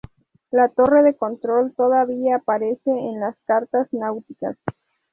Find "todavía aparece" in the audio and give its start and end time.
1.75-2.89